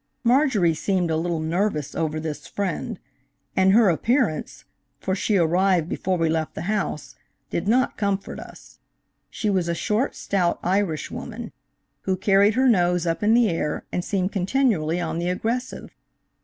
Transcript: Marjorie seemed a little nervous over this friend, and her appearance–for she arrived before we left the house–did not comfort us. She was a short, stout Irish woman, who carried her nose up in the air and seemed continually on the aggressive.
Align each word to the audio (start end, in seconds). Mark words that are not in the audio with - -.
Marjorie 0.23 0.73
seemed 0.73 1.11
a 1.11 1.15
little 1.15 1.39
nervous 1.39 1.93
over 1.93 2.19
this 2.19 2.47
friend, 2.47 2.97
and 3.55 3.71
her 3.71 3.87
appearance–for 3.87 5.13
she 5.13 5.37
arrived 5.37 5.87
before 5.87 6.17
we 6.17 6.27
left 6.27 6.55
the 6.55 6.63
house–did 6.63 7.67
not 7.67 7.97
comfort 7.97 8.39
us. 8.39 8.79
She 9.29 9.47
was 9.51 9.67
a 9.69 9.75
short, 9.75 10.15
stout 10.15 10.59
Irish 10.63 11.11
woman, 11.11 11.51
who 12.05 12.17
carried 12.17 12.55
her 12.55 12.67
nose 12.67 13.05
up 13.05 13.21
in 13.21 13.35
the 13.35 13.47
air 13.47 13.85
and 13.91 14.03
seemed 14.03 14.31
continually 14.31 14.99
on 14.99 15.19
the 15.19 15.29
aggressive. 15.29 15.93